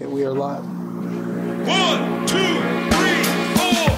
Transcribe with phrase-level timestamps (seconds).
[0.00, 0.64] Okay, we are live.
[0.64, 3.24] One, two, three,
[3.56, 3.90] four.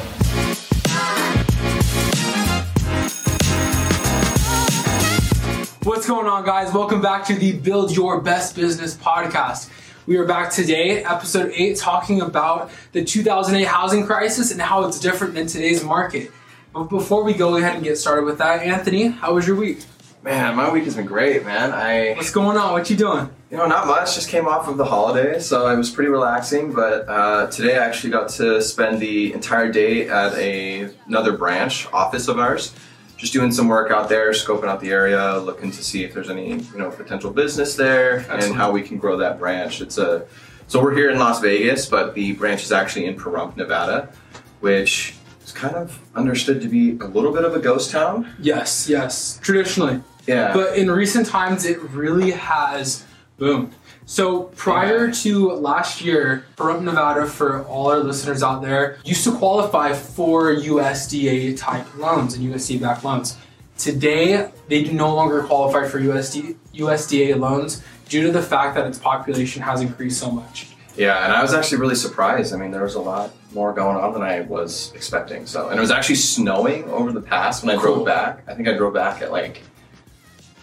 [5.84, 6.72] What's going on, guys?
[6.72, 9.68] Welcome back to the Build Your Best Business podcast.
[10.06, 14.98] We are back today, episode 8, talking about the 2008 housing crisis and how it's
[14.98, 16.30] different than today's market.
[16.72, 19.80] But before we go ahead and get started with that, Anthony, how was your week?
[20.22, 21.72] Man, my week has been great, man.
[21.72, 22.72] I, What's going on?
[22.72, 23.30] What you doing?
[23.50, 24.14] you know, not much.
[24.14, 26.72] Just came off of the holiday, so it was pretty relaxing.
[26.72, 31.86] But uh, today, I actually got to spend the entire day at a another branch
[31.92, 32.74] office of ours,
[33.16, 36.28] just doing some work out there, scoping out the area, looking to see if there's
[36.28, 38.44] any you know potential business there Excellent.
[38.44, 39.80] and how we can grow that branch.
[39.80, 40.26] It's a
[40.68, 44.12] so we're here in Las Vegas, but the branch is actually in Pahrump, Nevada,
[44.60, 48.32] which is kind of understood to be a little bit of a ghost town.
[48.38, 50.02] Yes, yes, traditionally.
[50.26, 50.52] Yeah.
[50.52, 53.04] But in recent times, it really has
[53.38, 53.72] boomed.
[54.06, 59.32] So prior to last year, Pahrump, Nevada, for all our listeners out there, used to
[59.36, 63.36] qualify for USDA type loans and USDA backed loans.
[63.78, 68.86] Today, they do no longer qualify for USD, USDA loans due to the fact that
[68.86, 70.66] its population has increased so much.
[70.96, 72.52] Yeah, and I was actually really surprised.
[72.52, 75.46] I mean, there was a lot more going on than I was expecting.
[75.46, 77.94] So, and it was actually snowing over the pass when I Cool.
[77.94, 78.42] drove back.
[78.48, 79.62] I think I drove back at like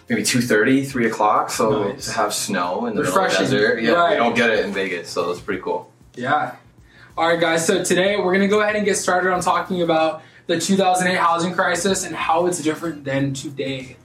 [0.09, 1.50] maybe 2.30, 3 o'clock.
[1.50, 2.05] So Nice.
[2.05, 3.44] to have snow in the Refreshing.
[3.44, 4.09] middle of the desert, yeah, Right.
[4.11, 5.91] we don't get it in Vegas, so it's pretty cool.
[6.16, 6.53] Yeah.
[7.17, 7.66] All right, guys.
[7.66, 11.17] So today we're going to go ahead and get started on talking about the 2008
[11.17, 13.97] housing crisis and how it's different than today.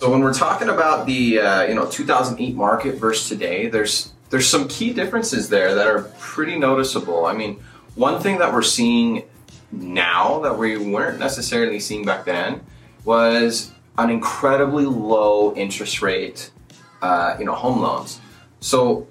[0.00, 4.48] So when we're talking about the uh, you know 2008 market versus today, there's there's
[4.48, 7.26] some key differences there that are pretty noticeable.
[7.26, 7.62] I mean,
[7.94, 9.22] one thing that we're seeing
[9.70, 12.60] now that we weren't necessarily seeing back then
[13.04, 16.50] was an incredibly low interest rate,
[17.02, 18.20] uh, you know, home loans.
[18.60, 19.06] So,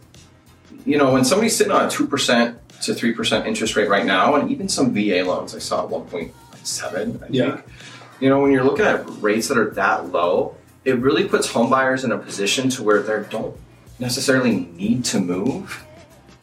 [0.85, 4.05] you know, when somebody's sitting on a two percent to three percent interest rate right
[4.05, 7.19] now, and even some VA loans, I saw at one point seven.
[7.23, 7.51] I Yeah.
[7.55, 7.65] think.
[8.19, 10.55] You know, when you're looking at rates that are that low,
[10.85, 13.55] it really puts home buyers in a position to where they don't
[13.99, 15.83] necessarily need to move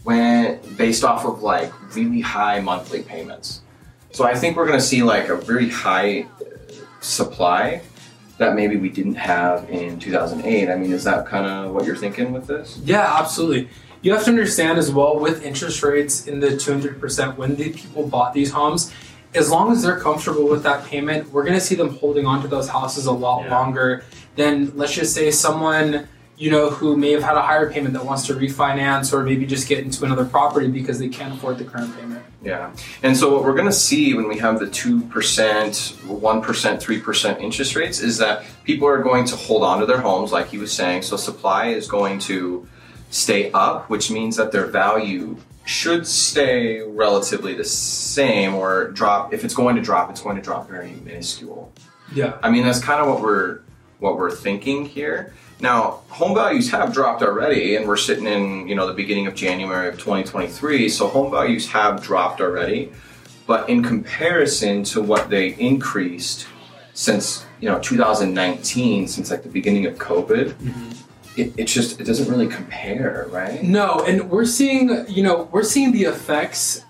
[0.04, 3.60] when based off of like really high monthly payments.
[4.12, 6.44] So I think we're going to see like a very high uh,
[7.00, 7.82] supply
[8.40, 10.70] that maybe we didn't have in 2008.
[10.70, 12.80] I mean, is that kind of what you're thinking with this?
[12.82, 13.68] Yeah, absolutely.
[14.00, 18.08] You have to understand as well with interest rates in the 200% when the people
[18.08, 18.94] bought these homes,
[19.34, 22.40] as long as they're comfortable with that payment, we're going to see them holding on
[22.40, 23.58] to those houses a lot Yeah.
[23.58, 24.04] longer
[24.36, 26.08] than, let's just say, someone
[26.40, 29.44] you know who may have had a higher payment that wants to refinance or maybe
[29.44, 32.24] just get into another property because they can't afford the current payment.
[32.42, 32.74] Yeah.
[33.02, 37.76] And so what we're going to see when we have the 2%, 1%, 3% interest
[37.76, 40.72] rates is that people are going to hold on to their homes, like he was
[40.72, 41.02] saying.
[41.02, 42.66] So supply is going to
[43.10, 45.36] stay up, which means that their value
[45.66, 49.34] should stay relatively the same or drop.
[49.34, 51.70] If it's going to drop, it's going to drop very minuscule.
[52.14, 52.38] Yeah.
[52.42, 53.60] I mean, that's kind of what we're
[53.98, 55.34] what we're thinking here.
[55.60, 59.34] Now, home values have dropped already, and we're sitting in you know the beginning of
[59.34, 60.88] January of 2023.
[60.88, 62.92] So home values have dropped already,
[63.46, 66.46] but in comparison to what they increased
[66.94, 71.40] since you know 2019, since like the beginning of COVID, mm-hmm.
[71.40, 73.62] it, it's just it doesn't really compare, right?
[73.62, 76.84] No, and we're seeing, you know, we're seeing the effects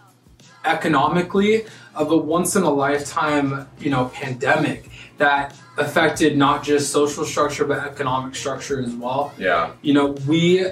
[0.64, 1.64] economically
[1.94, 4.89] of a once in a lifetime, you know, pandemic
[5.20, 9.32] that affected not just social structure but economic structure as well.
[9.38, 9.72] Yeah.
[9.82, 10.66] You know, we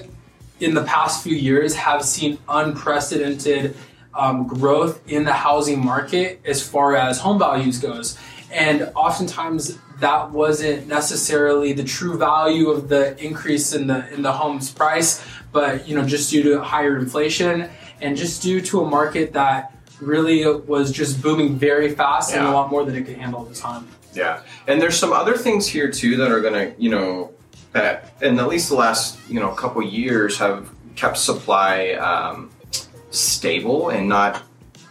[0.59, 3.77] in the past few years have seen unprecedented
[4.15, 8.19] um, growth in the housing market as far as home values goes,
[8.51, 14.33] and oftentimes that wasn't necessarily the true value of the increase in the in the
[14.33, 17.69] home's price, but you know just due to higher inflation
[18.01, 22.51] and just due to a market that really was just booming very fast and a
[22.51, 23.87] lot more than it could handle at the time.
[24.19, 27.33] Yeah, and there's some other things here too that are gonna, you know,
[27.73, 32.51] that in at least the last, you know, couple years have kept supply um,
[33.11, 34.43] stable and not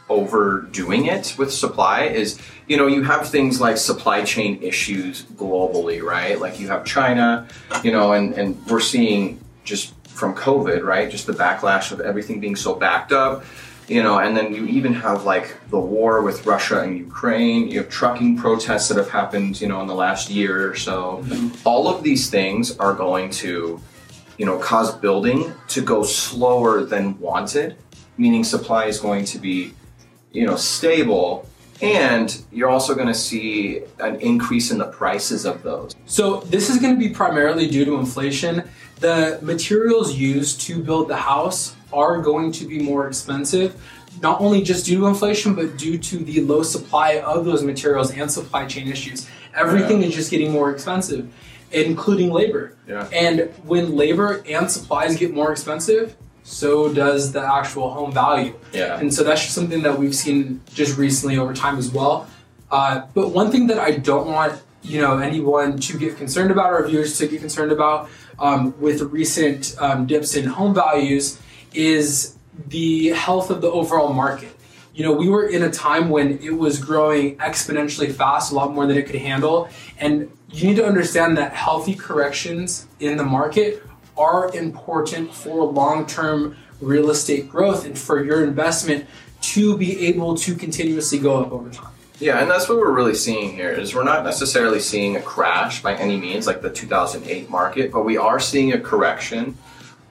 [0.08, 2.04] overdoing it with supply.
[2.04, 6.40] Is you know you have things like supply chain issues globally, right?
[6.40, 7.48] Like you have China,
[7.84, 11.12] you know, and and we're seeing just from COVID, right?
[11.12, 13.44] Just the backlash of everything being so backed up
[13.88, 17.68] you know and then you even have like the war with russia and ukraine.
[17.70, 21.24] You have trucking protests that have happened you know in the last year or so.
[21.24, 21.68] Mm-hmm.
[21.68, 23.82] All of these things are going to
[24.38, 27.78] you know cause building to go slower than wanted
[28.18, 29.74] meaning supply is going to be
[30.32, 31.48] you know stable.
[31.80, 35.96] And you're also going to see an increase in the prices of those.
[36.08, 38.68] So this is going to be primarily due to inflation.
[39.00, 43.82] The materials used to build the house are going to be more expensive,
[44.22, 48.12] not only just due to inflation, but due to the low supply of those materials
[48.12, 49.30] and supply chain issues.
[49.56, 51.32] Everything is just getting more expensive,
[51.72, 52.76] including labor.
[52.88, 53.08] Yeah.
[53.12, 58.58] And when labor and supplies get more expensive, so does the actual home value.
[58.72, 59.00] Yeah.
[59.00, 62.28] And so that's just something that we've seen just recently over time as well.
[62.72, 66.72] Uh, but one thing that I don't want you know anyone to get concerned about
[66.72, 71.42] or viewers to get concerned about um, with recent um, dips in home values
[71.78, 72.36] is
[72.70, 74.54] the health of the overall market.
[74.96, 78.74] You know, we were in a time when it was growing exponentially fast, a lot
[78.74, 79.70] more than it could handle.
[80.00, 83.84] And you need to understand that healthy corrections in the market
[84.18, 89.06] are important for long term real estate growth and for your investment
[89.42, 91.94] to be able to continuously go up over time.
[92.20, 95.84] Yeah, and that's what we're really seeing here is we're not necessarily seeing a crash
[95.84, 99.56] by any means like the 2008 market, but we are seeing a correction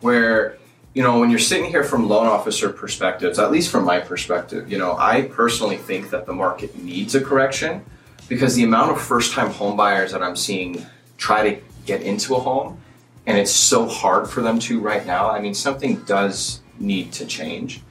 [0.00, 0.58] where
[0.96, 4.72] you know when you're sitting here from loan officer perspectives, at least from my perspective,
[4.72, 7.84] you know, I personally think that the market needs a correction
[8.28, 10.86] because the amount of first-time home buyers that I'm seeing
[11.18, 12.80] try to get into a home
[13.26, 15.28] and it's so hard for them to right now.
[15.28, 17.82] I mean, something does need to change.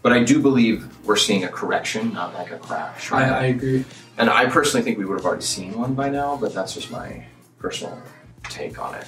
[0.00, 3.12] But I do believe we're seeing a correction, not like a crash.
[3.12, 3.84] I, I agree.
[4.16, 6.90] And I personally think we would have already seen one by now, but that's just
[6.90, 7.26] my
[7.58, 8.00] personal
[8.44, 9.06] take on it.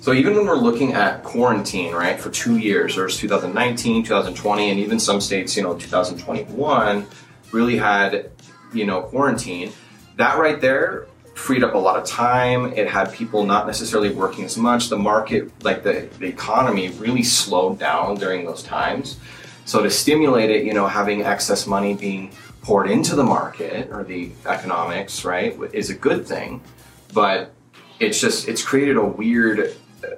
[0.00, 4.78] So even when we're looking at quarantine, right, for two years, there's 2019, 2020, and
[4.78, 7.06] even some states, you know, 2021
[7.52, 8.30] really had,
[8.72, 9.72] you know, quarantine.
[10.16, 12.72] That right there freed up a lot of time.
[12.72, 14.88] It had people not necessarily working as much.
[14.88, 19.18] The market, like the, the economy, really slowed down during those times.
[19.64, 24.04] So to stimulate it, you know, having excess money being poured into the market or
[24.04, 26.62] the economics, right, is a good thing.
[27.12, 27.52] But
[28.00, 29.74] it's just it's created a weird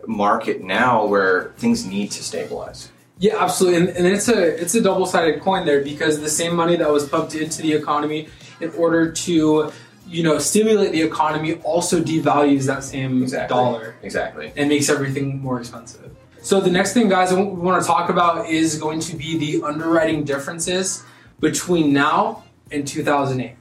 [0.06, 2.91] market now where things need to stabilize.
[3.19, 6.56] Yeah, absolutely, and, and it's a it's a double sided coin there because the same
[6.56, 8.29] money that was pumped into the economy
[8.61, 9.71] in order to
[10.06, 14.53] you know stimulate the economy also devalues that same dollar Exactly.
[14.56, 16.11] and makes everything more expensive.
[16.43, 19.67] So the next thing, guys, we want to talk about is going to be the
[19.67, 21.05] underwriting differences
[21.38, 23.55] between now and 2008.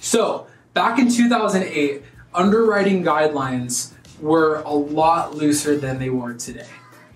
[0.00, 2.02] So back in 2008,
[2.34, 6.66] underwriting guidelines were a lot looser than they were today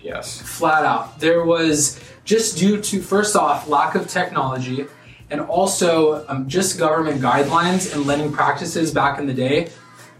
[0.01, 0.41] Yes.
[0.41, 1.19] flat out.
[1.19, 4.85] There was just due to first off lack of technology,
[5.29, 9.69] and also um, just government guidelines and lending practices back in the day.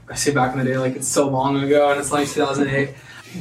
[0.10, 2.94] I say back in the day like it's so long ago, and it's like 2008.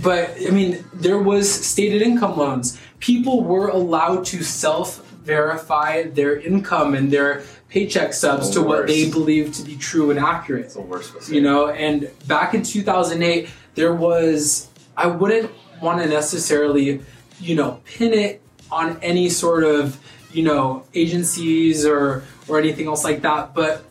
[0.02, 2.78] But I mean, there was stated income loans.
[3.00, 9.10] People were allowed to self verify their income and their paycheck stubs to what they
[9.10, 11.14] believe to be true and accurate It's the worst.
[11.14, 11.34] mistake.
[11.34, 15.50] you know and back in 2008 there was i wouldn't
[15.82, 17.00] want to necessarily
[17.40, 18.40] you know pin it
[18.72, 20.00] on any sort of
[20.32, 23.84] you know agencies or or anything else like that but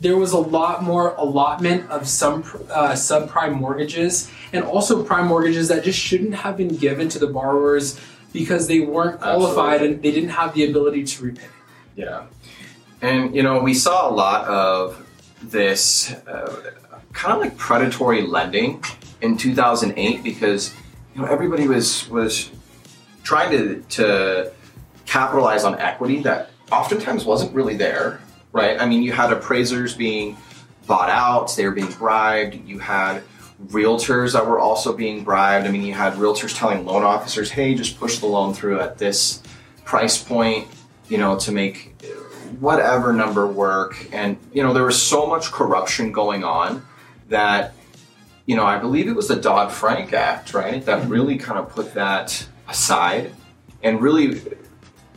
[0.00, 2.40] there was a lot more allotment of some
[2.70, 7.26] uh, subprime mortgages and also prime mortgages that just shouldn't have been given to the
[7.28, 8.00] borrowers
[8.32, 9.94] because they weren't qualified Absolutely.
[9.94, 11.46] and they didn't have the ability to repay
[11.94, 12.24] Yeah.
[13.02, 15.04] And, you know, we saw a lot of
[15.42, 16.70] this uh,
[17.12, 18.82] kind of like predatory lending
[19.20, 20.72] in 2008 because,
[21.14, 22.50] you know, everybody was, was
[23.24, 24.52] trying to, to
[25.04, 28.20] capitalize on equity that oftentimes wasn't really there,
[28.52, 28.80] right?
[28.80, 30.36] I mean, you had appraisers being
[30.86, 33.24] bought out, they were being bribed, you had
[33.66, 35.66] realtors that were also being bribed.
[35.66, 38.98] I mean, you had realtors telling loan officers, hey, just push the loan through at
[38.98, 39.42] this
[39.84, 40.68] price point,
[41.08, 41.92] you know, to make
[42.62, 44.06] whatever number work.
[44.12, 46.86] And, you know, there was so much corruption going on
[47.28, 47.74] that,
[48.46, 51.10] you know, I believe it was the Dodd Frank Act, right, that mm-hmm.
[51.10, 53.34] really kind of put that aside
[53.82, 54.40] and really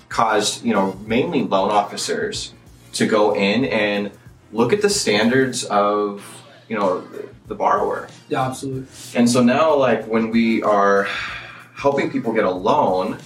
[0.10, 2.52] caused, you know, mainly loan officers
[2.94, 4.10] to go in and
[4.52, 7.08] look at the standards of, you know,
[7.46, 8.10] the borrower.
[8.28, 11.08] yeah absolutely And so now, like when we are
[11.76, 13.20] helping people get a loan,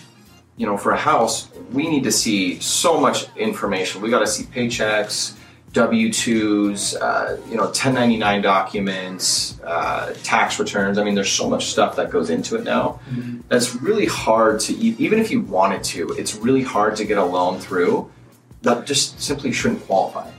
[0.60, 4.01] you know, for a house, we need to see so much information.
[4.01, 5.34] We got to see paychecks,
[5.72, 10.98] W twos, uh, you know, 1099 documents, uh, tax returns.
[10.98, 13.00] I mean, there's so much stuff that goes into it now.
[13.48, 16.10] That's really hard to even if you wanted to.
[16.10, 18.12] It's really hard to get a loan through
[18.63, 20.30] that just simply shouldn't qualify.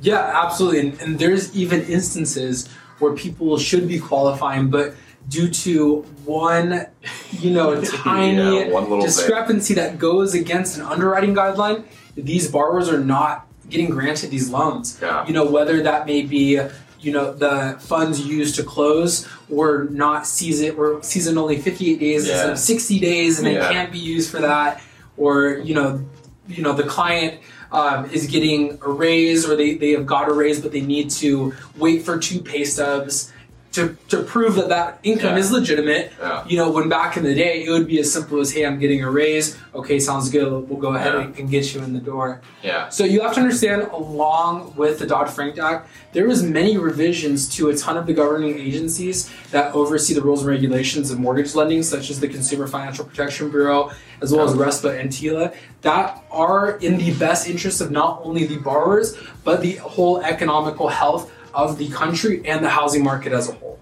[0.00, 0.80] Yeah, absolutely.
[0.80, 2.68] And, and there's even instances
[3.00, 4.94] where people should be qualifying, but
[5.28, 6.86] due to one,
[7.32, 9.06] you know, tiny Yeah, one little bit.
[9.06, 11.84] discrepancy that goes against an underwriting guideline,
[12.16, 14.98] these borrowers are not getting granted these loans.
[15.00, 15.26] Yeah.
[15.26, 16.60] You know, whether that may be,
[17.02, 22.28] you know the funds used to close were not season were season only 58 days
[22.28, 23.70] instead of 60 days and Yeah.
[23.70, 24.82] it can't be used for that
[25.16, 26.04] or you know
[26.46, 27.40] you know the client
[27.72, 31.08] um, is getting a raise or they, they have got a raise but they need
[31.12, 33.32] to wait for two pay stubs
[33.72, 35.38] to, to prove that that income Yeah.
[35.38, 36.44] is legitimate Yeah.
[36.46, 38.78] you know when back in the day it would be as simple as hey i'm
[38.80, 41.20] getting a raise okay sounds good we'll go ahead Yeah.
[41.22, 42.88] and, and get you in the door Yeah.
[42.88, 47.68] so you have to understand, along with the Dodd-Frank Act, there was many revisions to
[47.70, 51.82] a ton of the governing agencies that oversee the rules and regulations of mortgage lending,
[51.82, 56.72] such as the Consumer Financial Protection Bureau, as well as RESPA and TILA, that are
[56.78, 61.78] in the best interest of not only the borrowers, but the whole economical health of
[61.78, 63.78] the country and the housing market as a whole.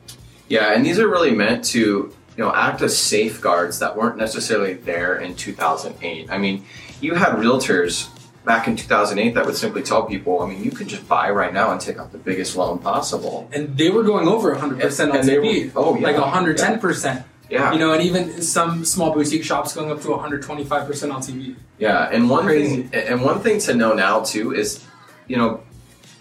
[0.49, 4.75] Yeah, and these are really meant to, you know, act as safeguards that weren't necessarily
[4.75, 6.31] there in 2008.
[6.31, 6.65] I mean,
[7.01, 8.09] you had realtors
[8.45, 11.53] back in 2008 that would simply tell people, I mean, you could just buy right
[11.53, 13.49] now and take out the biggest loan possible.
[13.53, 16.07] And they were going over 100% And on TV, were- oh, yeah.
[16.07, 17.25] like 110%.
[17.51, 17.73] Yeah.
[17.73, 21.57] You know, and even some small boutique shops going up to 125% LTV.
[21.79, 22.83] Yeah, and one Crazy.
[22.83, 24.85] thing, and one thing to know now too is,
[25.29, 25.61] you know,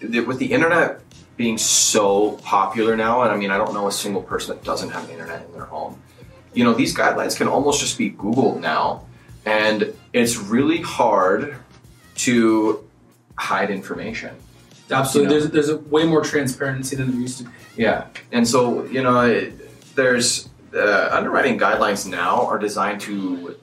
[0.00, 1.00] with the internet
[1.38, 4.90] being so popular now, and I mean, I don't know a single person that doesn't
[4.90, 6.02] have the internet in their home.
[6.52, 9.06] You know, these guidelines can almost just be Googled now,
[9.46, 11.56] and it's really hard
[12.16, 12.84] to
[13.36, 14.34] hide information.
[14.90, 15.34] Absolutely.
[15.34, 15.46] You know?
[15.46, 17.50] There's there's a way more transparency than there used to be.
[17.76, 23.56] Yeah, and so you know, it, there's uh, underwriting guidelines now are designed to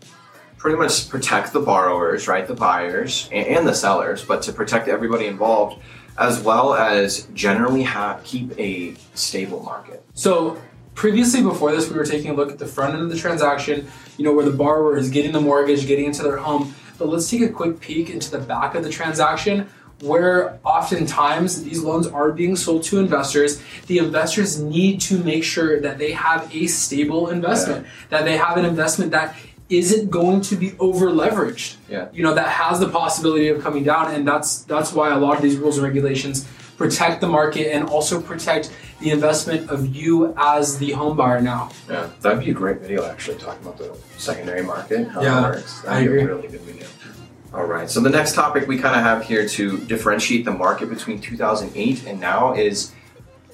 [0.57, 4.87] pretty much protect the borrowers, right, the buyers and, and the sellers, but to protect
[4.87, 5.83] everybody involved,
[6.17, 10.03] as well as generally have keep a stable market.
[10.13, 10.61] So
[10.93, 13.87] previously before this we were taking a look at the front end of the transaction,
[14.17, 16.73] you know, where the borrower is getting the mortgage, getting into their home.
[16.97, 19.67] But let's take a quick peek into the back of the transaction
[20.01, 23.61] where oftentimes these loans are being sold to investors.
[23.87, 28.57] The investors need to make sure that they have a stable investment, that they have
[28.57, 29.35] an investment that
[29.69, 31.75] isn't going to be over leveraged.
[31.89, 32.07] Yeah.
[32.13, 35.35] You know, that has the possibility of coming down and that's that's why a lot
[35.37, 40.33] of these rules and regulations protect the market and also protect the investment of you
[40.37, 41.71] as the home buyer now.
[41.89, 45.41] Yeah, that'd be a great video actually talking about the secondary market, how Yeah, it
[45.55, 45.81] works.
[45.81, 46.21] That'd I be agree.
[46.21, 46.87] a really good video.
[47.53, 50.89] All right, so the next topic we kind of have here to differentiate the market
[50.89, 52.91] between 2008 and now is,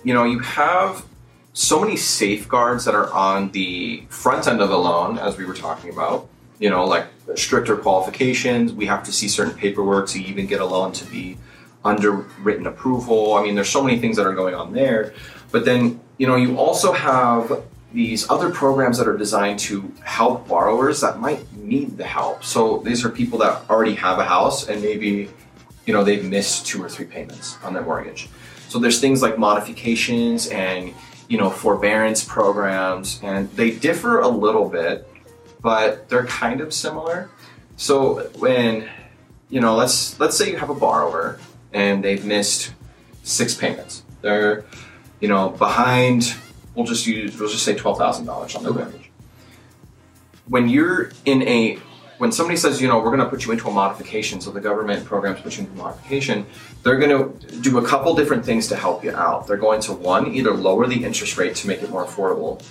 [0.03, 1.05] you know, you have
[1.53, 5.53] so many safeguards that are on the front end of the loan, as we were
[5.53, 6.27] talking about.
[6.59, 8.71] You know, like stricter qualifications.
[8.71, 11.37] We have to see certain paperwork to even get a loan to be
[11.83, 13.33] underwritten approval.
[13.33, 15.13] I mean, there's so many things that are going on there.
[15.51, 20.47] But then, you know, you also have these other programs that are designed to help
[20.47, 22.43] borrowers that might need the help.
[22.43, 25.29] So these are people that already have a house and maybe,
[25.87, 28.29] you know, they've missed two or three payments on their mortgage.
[28.69, 30.93] So there's things like modifications and,
[31.31, 35.07] you know, forbearance programs, and they differ a little bit,
[35.61, 37.29] but they're kind of similar.
[37.77, 38.89] So when,
[39.49, 41.39] you know, let's let's say you have a borrower
[41.71, 42.73] and they've missed
[43.23, 44.03] six payments.
[44.21, 44.65] They're,
[45.21, 46.35] you know, behind.
[46.75, 47.39] We'll just use.
[47.39, 49.09] We'll just say twelve thousand dollars on their mortgage.
[50.49, 51.79] When you're in a,
[52.21, 54.61] when somebody says, you know, we're going to put you into a modification, so the
[54.61, 56.45] government programs put you into a modification,
[56.83, 59.47] they're going to do a couple different things to help you out.
[59.47, 62.63] They're going to one, either lower the interest rate to make it more affordable.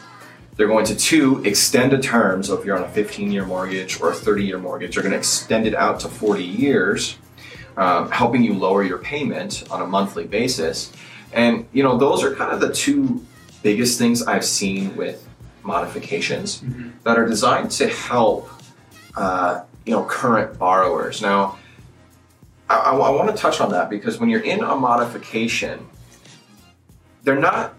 [0.54, 2.47] They're going to two, extend the terms.
[2.47, 5.14] So if you're on a 15 year mortgage or a 30 year mortgage, they're going
[5.14, 7.19] to extend it out to 40 years,
[7.76, 10.92] um, helping you lower your payment on a monthly basis.
[11.33, 13.26] And you know, those are kind of the two
[13.64, 15.26] biggest things I've seen with
[15.64, 16.62] modifications
[17.02, 18.49] that are designed to help,
[19.17, 21.21] uh, you know, current borrowers.
[21.23, 21.59] Now,
[22.69, 25.87] I, I want to touch on that because when you're in a modification,
[27.23, 27.75] they're not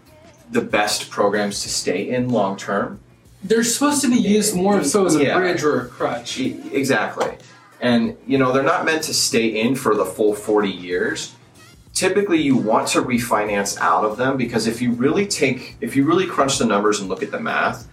[0.51, 2.99] the best programs to stay in long term.
[3.43, 5.37] They're supposed to be used more so as a Yeah.
[5.37, 6.39] bridge or a crutch.
[6.39, 7.37] Exactly.
[7.79, 11.33] And you know, they're not meant to stay in for the full 40 years.
[11.93, 16.03] Typically you want to refinance out of them because if you really take if you
[16.05, 17.87] really crunch the numbers and look at the math,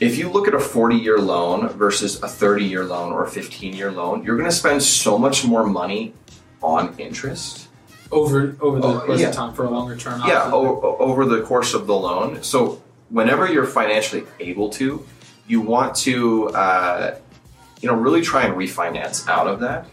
[0.00, 4.24] if you look at a 40-year loan versus a 30-year loan or a 15-year loan,
[4.24, 6.12] you're going to spend so much more money
[6.62, 7.68] on interest.
[8.12, 9.28] over over the Oh, course yeah.
[9.28, 10.20] of time for a longer term.
[10.26, 12.42] Yeah, o- over the course of the loan.
[12.42, 15.04] So whenever you're financially able to,
[15.46, 17.18] you want to, uh,
[17.80, 19.86] you know, really try and refinance out of that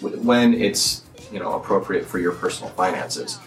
[0.00, 3.38] when it's you know appropriate for your personal finances.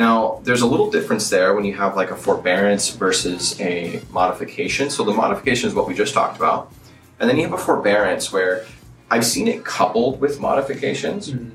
[0.00, 4.88] Now, there's a little difference there when you have like a forbearance versus a modification.
[4.88, 6.72] So the modification is what we just talked about,
[7.18, 8.64] and then you have a forbearance where
[9.10, 11.30] I've seen it coupled with modifications.
[11.32, 11.50] Mhm.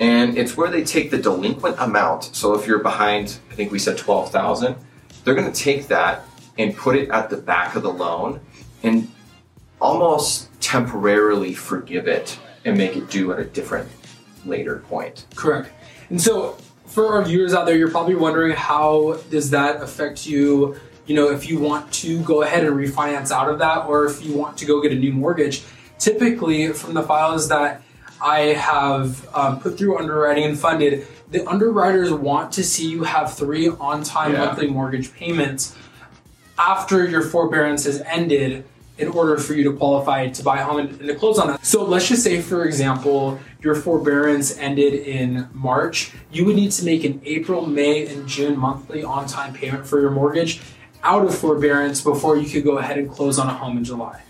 [0.00, 2.30] and it's where they take the delinquent amount.
[2.32, 4.76] So if you're behind, I think we said twelve thousand,
[5.24, 6.24] they're going to take that
[6.56, 8.38] and put it at the back of the loan
[8.84, 9.08] and
[9.80, 13.88] almost temporarily forgive it and make it due at a different
[14.46, 15.24] later point.
[15.34, 15.68] Correct.
[16.10, 16.56] And so,
[16.88, 20.76] for our viewers out there, you're probably wondering how does that affect you?
[21.06, 24.24] You know, if you want to go ahead and refinance out of that, or if
[24.24, 25.62] you want to go get a new mortgage.
[25.98, 27.82] Typically, from the files that
[28.20, 33.34] I have um, put through underwriting and funded, the underwriters want to see you have
[33.34, 34.46] three on-time Yeah.
[34.46, 35.76] monthly mortgage payments
[36.58, 38.64] after your forbearance has ended
[38.98, 41.48] in order for you to qualify to buy a home and, and to close on
[41.48, 41.64] that.
[41.64, 46.12] So let's just say, for example, your forbearance ended in March.
[46.30, 50.00] You would need to make an April, May, and June monthly on time payment for
[50.00, 50.60] your mortgage
[51.02, 54.22] out of forbearance before you could go ahead and close on a home in July.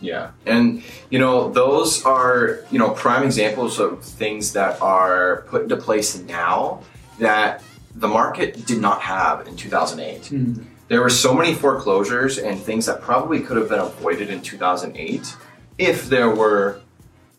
[0.00, 0.32] Yeah.
[0.44, 5.76] And, you know, those are, you know, prime examples of things that are put into
[5.76, 6.82] place now
[7.18, 7.62] that
[7.94, 10.26] the market did not have in 2008.
[10.26, 10.62] Hmm.
[10.88, 15.36] There were so many foreclosures and things that probably could have been avoided in 2008
[15.78, 16.80] if there were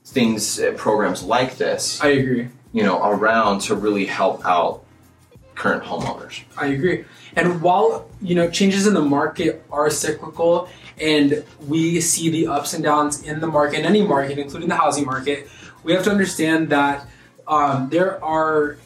[0.06, 2.48] things, uh, programs like this, I agree.
[2.74, 4.84] you know, around to really help out
[5.56, 6.44] current homeowners.
[6.58, 7.06] I agree.
[7.36, 10.70] And while you know changes in the market are cyclical,
[11.00, 14.76] and we see the ups and downs in the market, in any market, including the
[14.76, 15.50] housing market,
[15.84, 17.08] we have to understand that
[17.48, 18.78] um, there are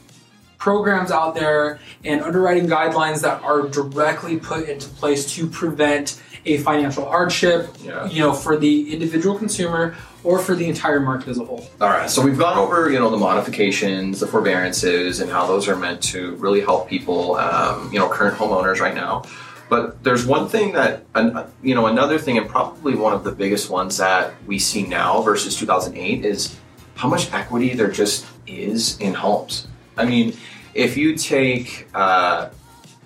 [0.57, 6.57] programs out there and underwriting guidelines that are directly put into place to prevent a
[6.57, 8.07] financial hardship, Yeah.
[8.09, 11.67] you know, for the individual consumer or for the entire market as a whole.
[11.79, 15.67] All right, so we've gone over, you know, the modifications, the forbearances, and how those
[15.67, 19.23] are meant to really help people, um, you know, current homeowners right now.
[19.69, 21.03] But there's one thing that,
[21.61, 25.21] you know, another thing, and probably one of the biggest ones that we see now
[25.21, 26.57] versus 2008 is
[26.95, 29.67] how much equity there just is in homes.
[29.95, 30.35] I mean,
[30.73, 32.49] if you take, uh,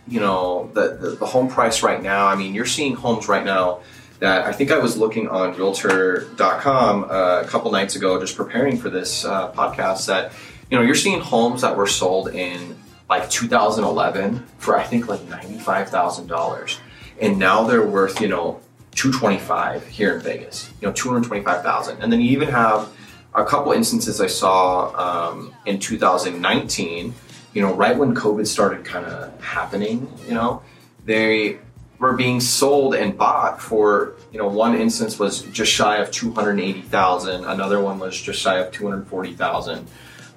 [0.07, 3.43] you know, the, the the home price right now, I mean, you're seeing homes right
[3.43, 3.81] now
[4.19, 8.77] that I think I was looking on Realtor.com uh, a couple nights ago, just preparing
[8.77, 10.07] for this uh, podcast.
[10.07, 10.31] That
[10.69, 12.75] you know, you're seeing homes that were sold in
[13.09, 16.79] like 2011 for I think like ninety five thousand dollars,
[17.19, 18.59] and now they're worth you know
[18.95, 20.69] 225 here in Vegas.
[20.81, 22.89] You know, 225,000, and then you even have
[23.33, 27.13] a couple instances I saw um, in 2019.
[27.53, 30.61] You know, right when COVID started kind of happening, you know,
[31.05, 31.59] they
[32.03, 37.45] were being sold and bought for you know one instance was just shy of 280,000
[37.45, 39.87] another one was just shy of 240,000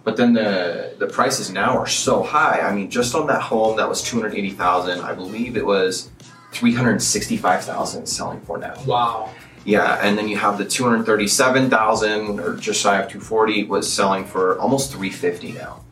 [0.04, 2.60] but then the the prices now are so high.
[2.60, 6.10] I mean just on that home that was 280,000 i believe it was
[6.52, 8.74] 365,000 selling for now.
[8.86, 9.30] Wow.
[9.64, 14.56] yeah and then you have the 237,000 or just shy of 240 was selling for
[14.60, 15.84] almost 350 now.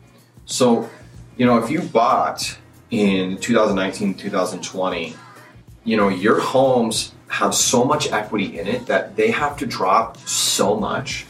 [0.45, 0.89] So
[1.35, 2.57] you know if you bought
[2.91, 5.15] in 2019 2020
[5.85, 10.17] you know your homes have so much equity in it that they have to drop
[10.27, 11.25] so much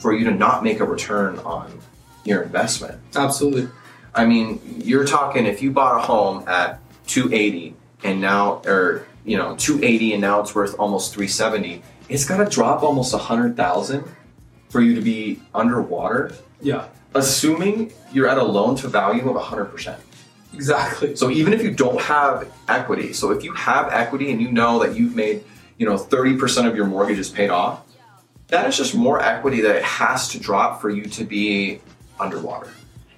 [0.00, 1.78] for you to not make a return on
[2.24, 3.68] your investment Absolutely.
[4.14, 9.36] i mean you're talking if you bought a home at 280 and now or you
[9.36, 14.04] know 280 and now it's worth almost 370 it's got to drop almost 100000
[14.68, 16.32] for you to be underwater
[16.62, 16.86] Yeah.
[17.14, 19.96] assuming you're at a loan to value of 100%
[20.52, 21.16] Exactly.
[21.16, 24.80] so even if you don't have equity, so if you have equity and you know
[24.80, 25.44] that you've made,
[25.78, 27.82] you know, 30% of your mortgage is paid off,
[28.48, 31.80] that is just more equity that it has to drop for you to be
[32.18, 32.70] underwater.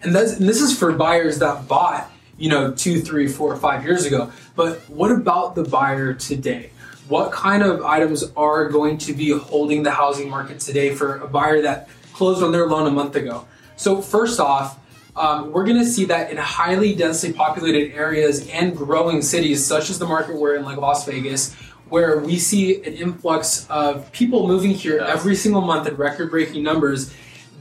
[0.02, 3.84] And, that's, and this is for buyers that bought, you know, two, three, four, five
[3.84, 4.30] years ago.
[4.54, 6.70] But what about the buyer today?
[7.08, 11.28] What kind of items are going to be holding the housing market today for a
[11.28, 13.46] buyer that closed on their loan a month ago?
[13.76, 14.78] So, first off,
[15.14, 19.90] um, we're going to see that in highly densely populated areas and growing cities, such
[19.90, 21.54] as the market we're in, like Las Vegas,
[21.88, 26.62] where we see an influx of people moving here every single month in record breaking
[26.62, 27.12] numbers,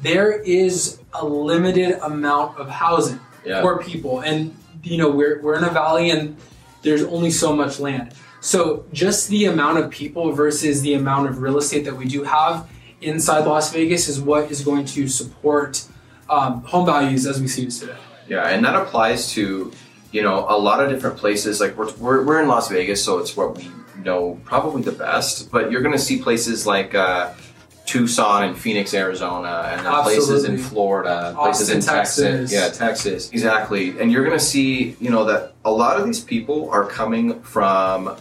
[0.01, 3.61] there is a limited amount of housing Yeah.
[3.61, 4.21] for people.
[4.21, 6.37] And, you know, we're, we're in a valley and
[6.83, 8.13] there's only so much land.
[8.39, 12.23] So just the amount of people versus the amount of real estate that we do
[12.23, 12.67] have
[13.01, 15.83] inside Las Vegas is what is going to support
[16.31, 17.97] um, home values as we see it today.
[18.27, 19.71] Yeah, and that applies to,
[20.11, 21.59] you know, a lot of different places.
[21.59, 23.69] Like we're, we're, we're in Las Vegas, so it's what we
[24.03, 27.33] know probably the best, but you're going to see places like uh,
[27.85, 32.23] Tucson and Phoenix, Arizona, and places in Florida, places in Texas.
[32.23, 32.53] Texas.
[32.53, 33.31] Yeah, Texas.
[33.31, 33.99] Exactly.
[33.99, 37.41] And you're going to see, you know, that a lot of these people are coming
[37.41, 38.15] from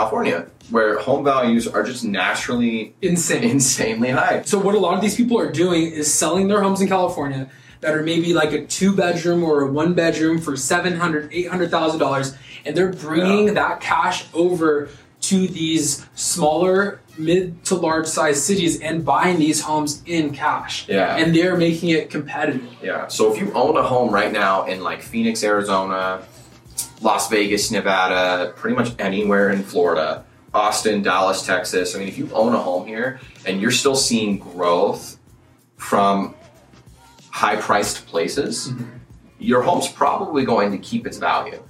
[0.00, 3.44] California, where home values are just naturally Insane.
[3.44, 4.42] insanely high.
[4.42, 7.48] So what a lot of these people are doing is selling their homes in California,
[7.80, 11.48] that are maybe like a two bedroom or a one bedroom for seven hundred, eight
[11.48, 13.54] hundred thousand dollars, and they're bringing Yeah.
[13.54, 14.90] that cash over
[15.22, 20.86] to these smaller, mid to large size cities and buying these homes in cash.
[20.88, 21.16] Yeah.
[21.16, 22.68] and they're making it competitive.
[22.82, 23.06] Yeah.
[23.08, 26.22] So if you own a home right now in like Phoenix, Arizona,
[27.00, 32.30] Las Vegas, Nevada, pretty much anywhere in Florida, Austin, Dallas, Texas, I mean, if you
[32.32, 35.18] own a home here and you're still seeing growth
[35.76, 36.34] from
[37.30, 38.84] high priced places, mm-hmm.
[39.38, 41.62] your home's probably going to keep its value.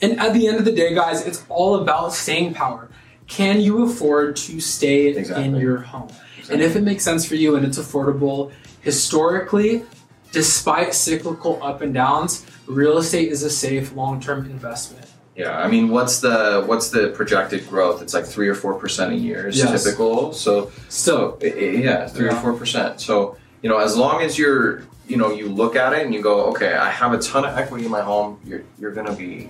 [0.00, 2.90] And at the end of the day, guys, it's all about staying power.
[3.28, 6.10] Can you afford to stay in your home?
[6.50, 9.84] And if it makes sense for you and it's affordable, historically,
[10.32, 15.06] despite cyclical up and downs, real estate is a safe long-term investment.
[15.36, 18.02] Yeah, I mean, what's the what's the projected growth?
[18.02, 19.82] It's like three or four percent a year is Yes.
[19.84, 20.32] typical.
[20.34, 22.36] So Still, I- yeah, three Yeah.
[22.38, 23.00] or four percent.
[23.00, 26.20] So you know, as long as you're, you know, you look at it and you
[26.20, 28.40] go, okay, I have a ton of equity in my home.
[28.44, 29.48] You're you're gonna be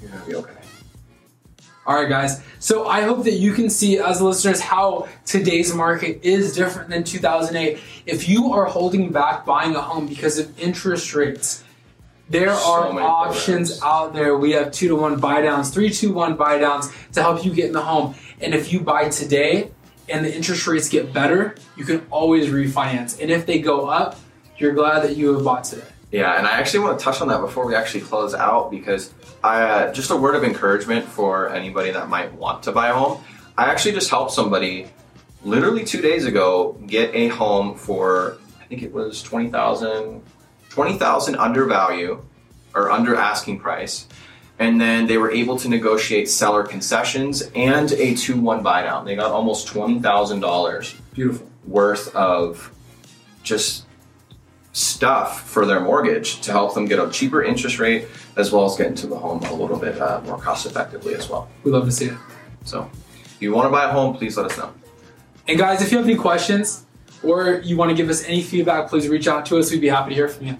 [0.00, 0.52] you're gonna be okay.
[1.88, 2.42] All right, guys.
[2.58, 7.02] So I hope that you can see, as listeners, how today's market is different than
[7.02, 7.78] 2008.
[8.04, 11.64] If you are holding back buying a home because of interest rates,
[12.28, 13.82] there are options programs.
[13.82, 14.36] out there.
[14.36, 17.54] We have two to one buy downs, three to one buy downs to help you
[17.54, 18.14] get in the home.
[18.42, 19.70] And if you buy today
[20.10, 23.18] and the interest rates get better, you can always refinance.
[23.18, 24.20] And if they go up,
[24.58, 25.86] you're glad that you have bought today.
[26.10, 29.12] Yeah, and I actually want to touch on that before we actually close out because
[29.44, 32.94] I uh, just a word of encouragement for anybody that might want to buy a
[32.94, 33.22] home.
[33.58, 34.88] I actually just helped somebody
[35.44, 40.22] literally two days ago get a home for I think it was 20,000
[40.70, 42.22] 20,000 under value
[42.74, 44.06] or under asking price.
[44.58, 49.04] And then they were able to negotiate seller concessions and a 2 1 buy down.
[49.04, 51.50] They got almost $20,000 Beautiful.
[51.66, 52.72] worth of
[53.42, 53.87] just
[54.78, 58.76] stuff for their mortgage to help them get a cheaper interest rate as well as
[58.76, 61.48] get into the home a little bit uh, more cost effectively as well.
[61.64, 62.16] We love to see it.
[62.64, 62.88] So,
[63.24, 64.72] if you want to buy a home, please let us know.
[65.48, 66.86] And guys, if you have any questions
[67.24, 69.70] or you want to give us any feedback, please reach out to us.
[69.72, 70.56] We'd be happy to hear from you.